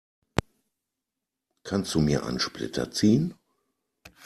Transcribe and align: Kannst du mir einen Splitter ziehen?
Kannst 1.61 1.93
du 1.93 1.99
mir 1.99 2.25
einen 2.25 2.39
Splitter 2.39 2.89
ziehen? 2.89 3.35